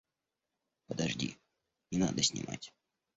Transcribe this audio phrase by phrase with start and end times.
[0.87, 1.37] Подожди,
[1.91, 2.73] не надо снимать.